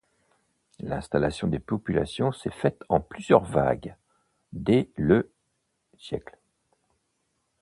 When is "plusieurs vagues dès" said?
3.01-4.89